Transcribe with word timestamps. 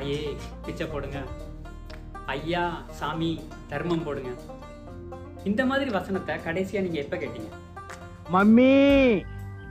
தாயே 0.00 0.20
பிச்சை 0.64 0.84
போடுங்க. 0.86 1.18
ஐயா 2.34 2.62
சாமி 2.98 3.30
தர்மம் 3.70 4.04
போடுங்க. 4.04 4.30
இந்த 5.48 5.62
மாதிரி 5.70 5.90
வசனத்தை 5.96 6.34
கடைசியா 6.46 6.80
நீங்க 6.84 6.98
எப்ப 7.02 7.16
கேட்டீங்க? 7.22 7.50
Mummy 8.34 8.76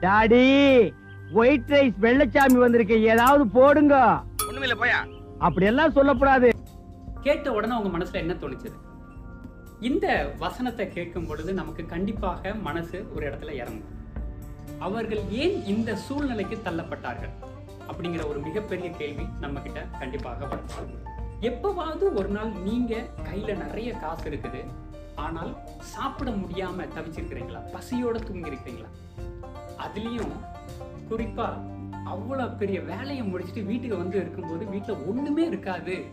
daddy 0.04 0.44
white 1.40 1.72
rice 1.76 1.98
Vellachami 2.06 2.58
வந்திருக்கு. 2.66 2.98
ஏதாவது 3.14 3.48
போடுங்க. 3.58 3.96
ஒண்ணுமில்ல 4.50 4.78
போயா? 4.84 5.00
அப்படியெல்லாம் 5.48 5.96
சொல்லக்கூடாது 5.98 6.50
கேட்ட 7.28 7.54
உடனே 7.58 7.76
உங்க 7.80 7.92
மனசுல 7.98 8.22
என்ன 8.24 8.36
தோணுச்சுது 8.44 8.78
இந்த 9.90 10.08
வசனத்தை 10.46 10.88
கேட்கும் 10.98 11.28
பொழுது 11.28 11.54
நமக்கு 11.62 11.86
கண்டிப்பாக 11.96 12.54
மனசு 12.70 12.98
ஒரு 13.16 13.26
இடத்துல 13.32 13.54
இறங்கும். 13.62 13.96
அவர்கள் 14.88 15.24
ஏன் 15.44 15.58
இந்த 15.74 15.96
சூழ்நிலைக்கு 16.08 16.58
தள்ளப்பட்டார்கள்? 16.66 17.36
அப்படிங்கிற 17.90 18.28
ஒரு 18.28 18.40
மிகப்பெரிய 18.40 18.90
கேள்வி 18.90 19.26
நம்ம 19.40 19.60
கிட்ட 19.60 19.82
கண்டிப்பாக 20.00 20.46
வரும். 20.46 21.08
எப்பவாவது 21.42 22.06
ஒரு 22.14 22.28
நாள் 22.28 22.52
நீங்க 22.52 23.08
கையில 23.24 23.58
நிறைய 23.58 23.94
காசு 23.94 24.30
இருக்குது 24.30 24.62
ஆனால் 25.16 25.58
சாப்பிட 25.80 26.32
முடியாம 26.32 26.88
தவிச்சிருக்கிறீங்களா? 26.96 27.62
பசியோட 27.74 28.18
தூங்கி 28.28 28.50
இருக்கிறீங்களா 28.50 28.90
அதுலயும் 29.78 30.36
குறிப்பா 31.10 31.48
அவ்வளவு 32.06 32.50
பெரிய 32.52 32.82
வேலையை 32.82 33.34
முடிச்சுட்டு 33.34 33.66
வீட்டுக்கு 33.66 33.98
வந்து 33.98 34.18
இருக்கும்போது 34.18 34.66
வீட்டுல 34.66 35.08
ஒண்ணுமே 35.08 35.46
இருக்காது. 35.46 36.06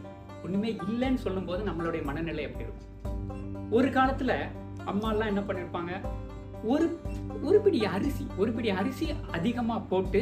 ஒண்ணுமே 0.45 0.71
இல்லைன்னு 0.73 1.15
சொல்லும்போது 1.15 1.63
நம்மளுடைய 1.65 2.03
மனநிலை 2.05 2.43
எப்படி 2.45 2.65
இருக்கும்? 2.65 3.71
ஒரு 3.71 3.89
காலத்துல 3.89 4.33
அம்மா 4.85 5.11
எல்லாம் 5.11 5.27
என்ன 5.27 5.41
பண்ணிருப்பாங்க? 5.41 5.93
ஒரு 6.65 7.01
ஒரு 7.43 7.61
பிடி 7.61 7.85
அரிசி 7.85 8.27
ஒரு 8.37 8.53
பிடி 8.53 8.71
அரிசி 8.71 9.15
அதிகமா 9.33 9.79
போட்டு 9.79 10.21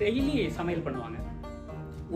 டெய்லி 0.00 0.34
சமையல் 0.58 0.84
பண்ணுவாங்க. 0.86 1.18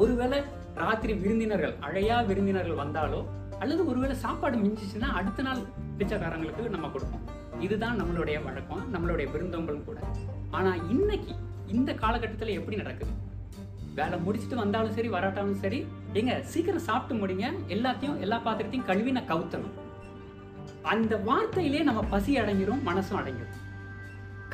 ஒருவேளை 0.03 0.39
ராத்திரி 0.75 1.13
விருந்தினர்கள் 1.23 1.75
அழையா 1.87 2.17
விருந்தினர்கள் 2.27 2.83
வந்தாலோ 2.83 3.21
அல்லது 3.59 3.83
ஒருவேளை 3.91 4.15
சாப்பாடு 4.25 4.57
மிஞ்சிச்சுன்னா 4.63 5.09
அடுத்த 5.19 5.43
நாள் 5.49 5.61
பிச்சைக்காரங்களுக்கு 5.99 6.73
நம்ம 6.75 6.89
கொடுப்போம். 6.95 7.27
இதுதான் 7.67 7.99
நம்மளுடைய 8.01 8.37
வழக்கம் 8.47 8.83
நம்மளுடைய 8.95 9.27
விருந்தோம்பலும் 9.35 9.85
கூட. 9.85 9.99
ஆனால் 10.51 10.81
இன்னைக்கு 10.95 11.35
இந்த 11.75 11.91
காலகட்டத்தில் 11.95 12.57
எப்படி 12.59 12.77
நடக்குது? 12.77 13.13
வேலை 13.99 14.17
முடிச்சுட்டு 14.27 14.55
வந்தாலும் 14.55 14.97
சரி 14.97 15.09
வராட்டாலும் 15.09 15.61
சரி 15.65 15.79
எங்க 16.21 16.33
சீக்கிரம் 16.53 16.87
சாப்பிட்டு 16.89 17.21
முடிங்க. 17.21 17.47
எல்லாத்தையும் 17.75 18.19
எல்லா 18.27 18.39
பாத்திரத்தையும் 18.47 18.89
கழுவி 18.91 19.13
நான் 19.17 19.31
கவுத்தணும். 19.33 19.75
அந்த 20.95 21.15
வார்த்தையிலே 21.29 21.83
நம்ம 21.91 22.01
பசி 22.15 22.33
அடங்கிரும் 22.41 22.83
மனசும் 22.89 23.21
அடங்கிடும் 23.21 23.61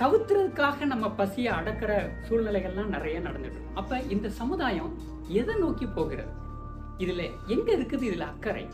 கவுத்துறதுக்காக 0.00 0.86
நம்ம 0.92 1.06
பசியை 1.10 1.50
அடக்கிற 1.52 1.92
சூழ்நிலைகள்லாம் 2.28 2.92
நிறைய 2.94 3.16
நடந்துட்டு 3.20 3.60
அப்ப 3.74 3.98
இந்த 4.14 4.28
சமுதாயம் 4.40 4.92
எதை 5.38 5.54
நோக்கி 5.54 5.86
போகிறது? 5.86 6.32
இதுல 6.98 7.24
எங்க 7.46 7.68
இருக்குது? 7.76 8.04
இதுல 8.10 8.24
அக்கறை. 8.32 8.64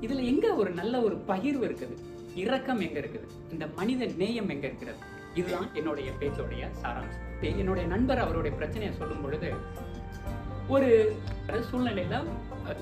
இதுல 0.00 0.20
எங்க 0.32 0.46
ஒரு 0.60 0.70
நல்ல 0.70 0.94
ஒரு 1.06 1.16
பகிர்வு 1.28 1.64
இருக்குது? 1.68 1.96
இரக்கம் 2.42 2.80
எங்க 2.86 2.98
இருக்குது? 3.00 3.26
இந்த 3.52 3.64
மனித 3.78 4.08
நேயம் 4.16 4.48
எங்க 4.48 4.66
இருக்கிறது? 4.66 5.00
இதுதான் 5.34 5.68
என்னுடைய 5.74 6.10
பேச்சோடைய 6.20 6.64
சாராம்சம். 6.82 7.24
என்னுடைய 7.60 7.84
நண்பர் 7.94 8.22
அவருடைய 8.24 8.52
பிரச்சனையை 8.56 8.92
சொல்லும் 8.96 9.22
பொழுது 9.22 9.50
ஒரு 10.74 10.90
சூழ்நிலையில 11.70 12.16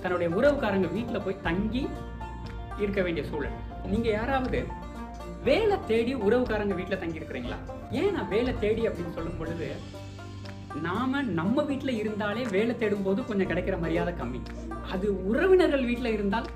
தன்னுடைய 0.02 0.28
உறவுக்காரங்க 0.38 0.88
வீட்டுல 0.98 1.18
போய் 1.24 1.44
தங்கி 1.48 1.82
இருக்க 2.78 3.00
வேண்டிய 3.02 3.24
சூழல். 3.30 3.56
நீங்க 3.92 4.08
யாராவது 4.10 4.60
வேலை 5.44 5.76
தேடி 5.86 6.14
உறவுக்காரங்க 6.14 6.74
வீட்டுல 6.74 6.98
தங்கி 6.98 7.18
இருக்கிறீங்களா 7.18 7.58
ஏன் 7.90 8.12
நான் 8.12 8.28
வேலை 8.28 8.58
தேடி 8.58 8.88
அப்படின்னு 8.88 9.12
சொல்லும் 9.12 9.36
பொழுது 9.38 9.72
நாம 10.82 11.22
நம்ம 11.22 11.62
வீட்டுல 11.62 11.88
இருந்தாலே 11.88 12.46
வேலை 12.50 12.76
தேடும் 12.76 13.02
போது 13.02 13.24
கொஞ்சம் 13.24 13.48
கிடைக்கிற 13.48 13.80
மரியாதை 13.80 14.14
கம்மி. 14.14 14.40
அது 14.90 15.26
உறவினர்கள் 15.28 15.84
வீட்டுல 15.84 16.06
இருந்தால் 16.06 16.46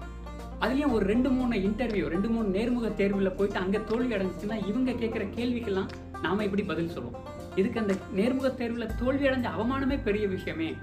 அதுலயும் 0.60 0.92
ஒரு 0.92 1.06
ரெண்டு 1.06 1.30
மூணு 1.30 1.56
இன்டர்வியூ 1.56 2.06
ரெண்டு 2.06 2.28
மூணு 2.28 2.48
நேர்முக 2.48 2.88
தேர்வுல 3.00 3.34
போயிட்டு 3.34 3.58
அங்க 3.58 3.78
தோல்வி 3.78 4.14
அடைஞ்சிச்சுன்னா 4.14 4.66
இவங்க 4.66 4.90
கேட்குற 4.92 5.24
கேள்விக்கெல்லாம் 5.36 5.88
நாம 6.22 6.44
இப்படி 6.44 6.62
பதில் 6.62 6.88
சொல்லுவோம்? 6.88 7.24
இதுக்கு 7.54 7.80
அந்த 7.80 7.94
நேர்முக 8.16 8.50
தேர்வுல 8.62 8.98
தோல்வி 8.98 9.26
அடைஞ்ச 9.26 9.48
அவமானமே 9.58 10.02
பெரிய 10.02 10.26
விஷயமே. 10.26 10.76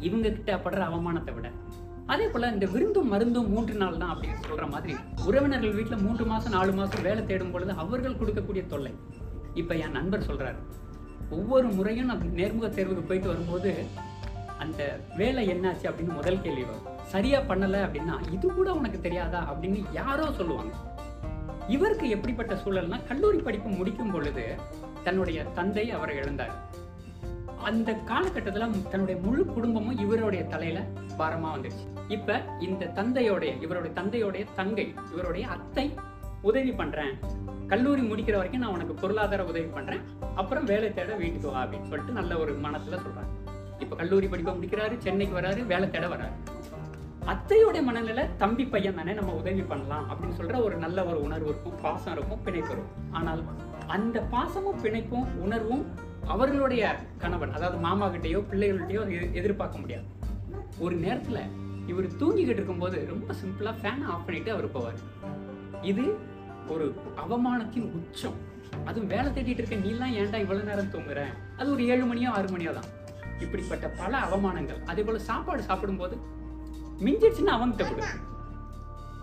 இவங்க 0.00 0.28
கிட்ட 0.28 0.56
படுற 0.56 0.82
அவமானத்தை 0.82 1.34
விட. 1.34 1.50
அதே 2.12 2.24
போல 2.32 2.48
இந்த 2.54 2.66
விருந்தும் 2.72 3.10
மருந்தும் 3.12 3.50
மூன்று 3.52 3.74
நாள் 3.74 4.00
தான் 4.00 4.10
அப்படின்னு 4.14 4.48
சொல்ற 4.48 4.64
மாதிரி 4.72 4.94
உறவினர்கள் 5.26 5.76
வீட்டில் 5.76 6.02
மூன்று 6.06 6.24
மாசம் 6.30 6.54
நாலு 6.56 6.72
மாசம் 6.72 7.04
வேலை 7.06 7.22
தேடும் 7.26 7.52
பொழுது 7.54 7.72
அவர்கள் 7.82 8.18
கொடுக்கக்கூடிய 8.20 8.62
தொல்லை. 8.72 8.92
இப்ப 9.54 9.74
என் 9.84 9.96
நண்பர் 9.98 10.26
சொல்றாரு 10.28 10.60
ஒவ்வொரு 11.30 11.68
முறையும் 11.76 12.10
நான் 12.10 12.34
நேர்முக 12.40 12.68
தேர்வுக்கு 12.76 13.04
போயிட்டு 13.08 13.30
வரும்போது 13.32 13.70
அந்த 14.58 14.80
வேலை 15.16 15.44
என்னாச்சு 15.54 15.86
அப்படின்னு 15.90 16.18
முதல் 16.18 16.42
கேள்வி 16.42 16.64
வரும். 16.64 16.90
சரியா 17.12 17.38
பண்ணல 17.40 17.80
அப்படின்னா 17.86 18.16
இது 18.32 18.46
கூட 18.58 18.68
உனக்கு 18.80 19.00
தெரியாதா 19.06 19.40
அப்படின்னு 19.52 19.80
யாரோ 19.92 20.26
சொல்லுவாங்க. 20.38 20.74
இவருக்கு 21.68 22.06
எப்படிப்பட்ட 22.08 22.54
சூழல்னா 22.54 23.00
கல்லூரி 23.08 23.38
படிப்பு 23.38 23.70
முடிக்கும் 23.80 24.10
பொழுது 24.10 24.44
தன்னுடைய 25.02 25.40
தந்தை 25.58 25.86
அவரை 25.90 26.16
இழந்தார் 26.16 26.54
அந்த 27.68 27.90
காலகட்டத்துல 28.08 28.66
தன்னுடைய 28.92 29.16
முழு 29.26 29.42
குடும்பமும் 29.46 30.00
இவருடைய 30.04 30.44
தலையில 30.44 30.78
பாரமாக 31.18 31.54
வந்துருச்சு. 31.56 31.86
இப்ப 32.08 32.42
இந்த 32.60 32.90
தந்தையோடைய 32.94 33.62
இவருடைய 33.62 33.92
தந்தையோடைய 34.00 34.44
தங்கை 34.54 34.94
இவருடைய 35.12 35.48
அத்தை 35.48 35.94
உதவி 36.42 36.72
பண்றேன். 36.72 37.14
கல்லூரி 37.68 38.00
முடிக்கிற 38.00 38.32
வரைக்கும் 38.32 38.60
நான் 38.60 38.72
உனக்கு 38.72 38.94
பொருளாதார 38.94 39.44
உதவி 39.44 39.66
பண்றேன். 39.66 40.00
அப்புறம் 40.34 40.64
வேலை 40.64 40.94
தேட 40.94 41.14
வீட்டுக்கு 41.14 41.50
வா 41.50 41.64
அப்படின்னு 41.64 41.88
சொல்லிட்டு 41.88 42.12
நல்ல 42.12 42.38
ஒரு 42.38 42.52
மனசுல 42.52 42.98
சொல்றாங்க 43.04 43.32
இப்ப 43.78 43.96
கல்லூரி 43.96 44.26
படிப்பை 44.26 44.54
முடிக்கிறாரு 44.54 44.98
சென்னைக்கு 44.98 45.40
வராரு 45.40 45.66
வேலை 45.66 45.90
தேட 45.90 46.06
வராரு. 46.06 46.34
அத்தையோட 47.26 47.82
மனநிலை 47.82 48.24
தம்பி 48.36 48.64
பையன் 48.66 48.94
தானே 48.94 49.12
நம்ம 49.12 49.32
உதவி 49.32 49.62
பண்ணலாம் 49.62 50.10
அப்படின்னு 50.10 50.38
சொல்ற 50.40 50.62
ஒரு 50.62 50.76
நல்ல 50.76 51.04
ஒரு 51.04 51.22
உணர்வு 51.22 51.48
இருக்கும் 51.48 51.80
பாசம் 51.82 52.12
இருக்கும் 52.12 52.42
பிணைப்பு 52.42 52.72
இருக்கும் 52.72 53.12
ஆனால் 53.12 53.44
அந்த 53.86 54.20
பாசமும் 54.20 54.82
பிணைப்பும் 54.82 55.26
உணர்வும் 55.38 55.86
அவர்களுடைய 56.26 56.96
கணவன் 57.18 57.52
அதாவது 57.52 57.78
மாமா 57.78 58.08
கிட்டேயோ 58.08 58.42
பிள்ளைகள்கிட்டயோ 58.50 59.32
எதிர்பார்க்க 59.32 59.78
முடியாது. 59.78 60.04
ஒரு 60.78 60.96
நேரத்துல 60.96 61.40
இவர் 61.86 62.06
தூங்கிக்கிட்டு 62.20 62.58
இருக்கும்போது 62.58 62.98
ரொம்ப 63.12 63.34
சிம்பிளா 63.40 63.72
ஃபேனை 63.80 64.04
ஆஃப் 64.12 64.26
பண்ணிட்டு 64.26 64.50
அவர் 64.52 64.68
போவார். 64.76 65.00
இது 65.90 66.04
ஒரு 66.68 66.84
அவமானத்தின் 67.22 67.88
உச்சம். 67.98 68.38
அதுவும் 68.84 69.10
வேலை 69.14 69.28
தேடிட்டு 69.32 69.60
இருக்க 69.62 69.76
நீலாம் 69.86 70.14
ஏன்டா 70.20 70.38
இவ்வளவு 70.44 70.68
நேரம் 70.68 70.92
தூங்குற? 70.94 71.22
அது 71.56 71.68
ஒரு 71.72 71.82
ஏழு 71.86 72.04
மணியோ 72.12 72.30
ஆறு 72.36 72.48
மணியோ 72.56 72.72
தான். 72.78 72.88
இப்படிப்பட்ட 73.40 73.88
பல 73.88 74.12
அவமானங்கள். 74.28 74.80
அதே 74.84 75.02
போல 75.02 75.18
சாப்பாடு 75.30 75.62
சாப்பிடும்போது 75.62 76.16
மிஞ்சிடுச்சுன்னா 77.04 77.54
அவன்கிட்ட 77.56 77.86
கொடு. 77.88 78.06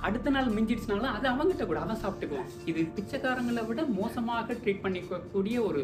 அடுத்த 0.08 0.30
நாள் 0.36 0.54
மிஞ்சிடுச்சுனாலும் 0.58 1.16
அது 1.18 1.28
அவன்கிட்ட 1.32 1.66
கூட. 1.66 1.80
அவன் 1.80 2.02
சாப்பிட்டுக்குவான் 2.04 2.52
இது 2.66 2.82
பிச்சைக்காரங்களை 2.96 3.64
விட 3.68 3.82
மோசமாக 4.00 4.54
ட்ரீட் 4.54 4.84
பண்ணிக்கக்கூடிய 4.86 5.58
ஒரு. 5.68 5.82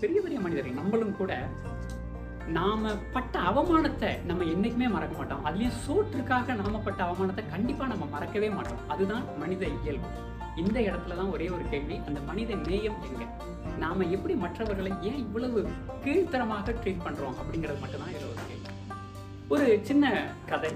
பெரிய 0.00 0.20
பெரிய 0.20 0.40
மனிதர்கள். 0.40 0.78
நம்மளும் 0.80 1.16
கூட 1.16 1.32
நாம 2.48 2.94
பட்ட 3.12 3.38
அவமானத்தை 3.38 4.24
நம்ம 4.24 4.44
என்னைக்குமே 4.44 4.90
மறக்க 4.90 5.16
மாட்டோம். 5.16 5.46
அதுலயும் 5.46 5.78
சோற்றுக்காக 5.86 6.54
நாம 6.54 6.78
பட்ட 6.78 7.04
அவமானத்தை 7.04 7.50
கண்டிப்பா 7.50 7.86
நம்ம 7.86 8.04
மறக்கவே 8.04 8.48
மாட்டோம். 8.48 8.78
அதுதான் 8.88 9.38
மனித 9.38 9.66
இயல்பு. 9.66 10.08
இந்த 10.56 10.80
இடத்துல 10.80 11.16
தான் 11.16 11.30
ஒரே 11.30 11.48
ஒரு 11.48 11.62
கேள்வி 11.70 12.00
அந்த 12.06 12.20
மனித 12.20 12.54
நேயம் 12.54 13.02
எங்கே? 13.02 13.26
நாம 13.78 14.04
எப்படி 14.04 14.34
மற்றவர்களை 14.34 14.92
ஏன் 15.00 15.16
இவ்வளவு 15.16 15.68
கீழ்த்தரமாக 16.04 16.72
ட்ரீட் 16.72 17.04
பண்றோம் 17.04 17.36
அப்படிங்கிறது 17.40 17.80
மட்டும்தான் 17.80 18.08
இது 18.08 18.28
ஒரு 18.28 18.38
கேள்வி. 18.48 18.68
ஒரு 19.48 19.80
சின்ன 19.82 20.28
கதை. 20.46 20.72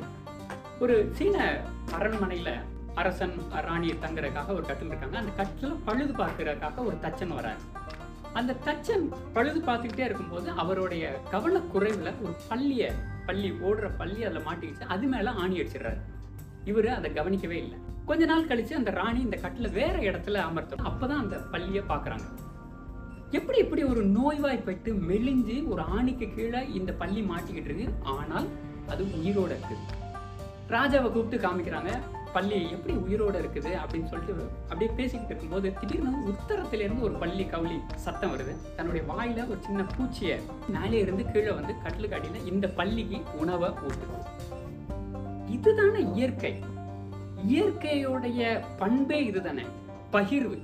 ஒரு 0.80 1.12
சீன 1.14 1.62
அரண்மனையில 1.98 2.60
அரசன் 2.94 3.42
ராணியை 3.50 3.96
தங்குறதுக்காக 4.02 4.46
ஒரு 4.46 4.62
கட்டில் 4.62 4.86
இருக்காங்க. 4.86 5.18
அந்த 5.18 5.32
கட்டில் 5.32 5.80
பழுது 5.84 6.12
பார்க்கறதுக்காக 6.12 6.76
ஒரு 6.76 6.96
தச்சன் 7.02 7.36
வராரு 7.38 7.60
அந்த 8.32 8.56
தச்சன் 8.64 9.12
பழுது 9.32 9.60
பார்த்துக்கிட்டே 9.60 9.98
இருக்கும்போது 9.98 10.50
அவருடைய 10.50 11.20
கவனக்குறைவுல 11.32 12.10
ஒரு 12.22 12.34
பள்ளியை 12.48 12.90
பள்ளி 13.26 13.50
ஓடுற 13.50 13.90
பள்ளி 13.98 14.24
அதில் 14.24 14.46
மாட்டிக்கிச்சு. 14.46 14.80
அது 14.80 15.06
மேல 15.06 15.30
ஆணி 15.30 15.60
அடிச்சிடுறாரு. 15.60 16.00
இவரு 16.64 16.86
அதை 16.86 17.12
கவனிக்கவே 17.12 17.62
இல்லை. 17.62 17.78
கொஞ்ச 18.06 18.24
நாள் 18.24 18.46
கழிச்சு 18.46 18.72
அந்த 18.72 18.90
ராணி 18.90 19.20
இந்த 19.20 19.38
கட்டில 19.42 19.72
வேற 19.72 19.98
இடத்துல 19.98 20.38
அமர்த்தணும். 20.48 20.92
அப்பதான் 20.92 21.22
அந்த 21.24 21.36
பள்ளியை 21.36 21.82
பார்க்கறாங்க. 21.88 22.26
எப்படி 23.30 23.58
இப்படி 23.58 23.84
ஒரு 23.84 24.06
நோய்வாய்ப்பட்டு 24.06 24.92
மெலிஞ்சு 24.92 25.68
ஒரு 25.68 25.82
ஆணிக்கு 25.82 26.34
கீழே 26.34 26.72
இந்த 26.72 26.92
பள்ளி 26.92 27.20
மாட்டிக்கிட்டு 27.20 27.64
இருக்கு? 27.64 27.88
ஆனால் 28.02 28.46
அது 28.88 29.04
உயிரோட 29.04 29.56
இருக்குது 29.56 29.84
ராஜாவை 30.68 31.10
கூப்பிட்டு 31.10 31.48
காமிக்கிறாங்க. 31.48 32.00
பள்ளி 32.32 32.70
எப்படி 32.70 32.96
உயிரோட 32.96 33.34
இருக்குது 33.34 33.78
அப்படின்னு 33.84 34.06
சொல்லிட்டு 34.06 34.48
அப்படியே 34.62 34.90
பேசிக்கிட்டு 34.96 35.26
இருக்கும்போது 35.26 35.74
திடீர்னு 35.80 36.28
உத்தரத்துல 36.28 36.74
இருந்து 36.74 37.02
ஒரு 37.02 37.12
பள்ளி 37.12 37.46
கவுளி 37.46 37.80
சத்தம் 37.94 38.32
வருது. 38.32 38.56
தன்னுடைய 38.76 39.12
வாயில 39.12 39.48
ஒரு 39.48 39.58
சின்ன 39.60 39.82
பூச்சியை 39.82 40.40
மேலே 40.68 41.00
இருந்து 41.00 41.32
கீழே 41.32 41.50
வந்து 41.50 41.74
கட்டிலுக்கு 41.82 42.16
அடியில 42.16 42.52
இந்த 42.52 42.68
பள்ளிக்கு 42.68 43.18
உணவை 43.38 43.70
ஊட்டுது 43.70 44.18
இதுதானே 45.48 46.06
இயற்கை. 46.14 46.58
இயற்கையுடைய 47.50 48.60
பண்பே 48.78 49.24
இதுதானே. 49.24 49.62
பகிர்வு. 50.12 50.58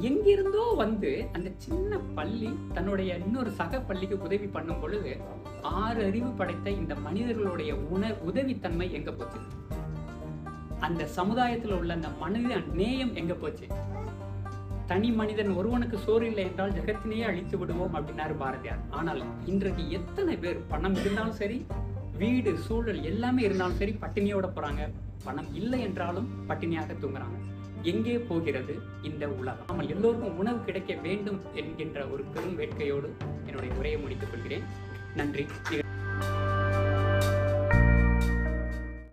எங்கிருந்தோ 0.00 0.74
வந்து 0.76 1.26
அந்த 1.32 1.50
சின்ன 1.56 1.98
பள்ளி 2.14 2.58
தன்னுடைய 2.72 3.16
இன்னொரு 3.16 3.50
சக 3.50 3.80
பள்ளிக்கு 3.80 4.20
உதவி 4.20 4.46
பண்ணும் 4.46 4.80
பொழுது 4.80 5.16
ஆறு 5.62 6.04
அறிவு 6.04 6.30
படைத்த 6.30 6.70
இந்த 6.70 6.94
மனிதர்களுடைய 6.94 7.74
உண 7.74 8.14
உதவித்தன்மை 8.24 8.92
எங்க 8.92 9.12
போச்சு? 9.12 9.38
அந்த 10.86 11.08
சமுதாயத்துல 11.16 11.72
உள்ள 11.72 11.94
அந்த 11.94 12.08
மனித 12.08 12.56
நேயம் 12.72 13.14
எங்க 13.14 13.34
போச்சு? 13.34 13.66
தனி 14.86 15.10
மனிதன் 15.10 15.50
ஒருவனுக்கு 15.50 15.98
சோறு 15.98 16.26
இல்லை 16.26 16.44
என்றால் 16.44 16.72
ஜெகத்தினையே 16.72 17.24
அழித்து 17.24 17.58
விடுவோம் 17.58 17.94
அப்படின்னாரு 17.94 18.34
பாரதியார். 18.38 18.80
ஆனால் 18.90 19.22
இன்றைக்கு 19.44 19.90
எத்தனை 19.90 20.36
பேர் 20.36 20.66
பணம் 20.68 20.94
இருந்தாலும் 20.94 21.32
சரி 21.32 21.66
வீடு 22.18 22.58
சூழல் 22.58 23.02
எல்லாமே 23.02 23.42
இருந்தாலும் 23.42 23.76
சரி 23.76 23.96
பட்டினியோட 24.00 24.48
போறாங்க. 24.56 24.82
பணம் 25.24 25.54
இல்லை 25.54 25.80
என்றாலும் 25.80 26.28
பட்டினியாக 26.48 26.96
தூங்குறாங்க. 27.02 27.38
எங்கே 27.82 28.18
போகிறது 28.18 28.74
இந்த 29.02 29.28
உலகம்? 29.28 29.66
நம்ம 29.66 29.84
எல்லோருக்கும் 29.84 30.38
உணவு 30.38 30.60
கிடைக்க 30.64 30.94
வேண்டும் 30.94 31.40
என்கின்ற 31.54 32.06
ஒரு 32.06 32.24
பெரும் 32.34 32.58
வேட்கையோடு 32.58 33.10
என்னுடைய 33.46 33.72
உரையை 33.78 34.00
முடித்துக் 34.00 34.30
கொள்கிறேன். 34.30 34.66
நன்றி. 35.14 35.46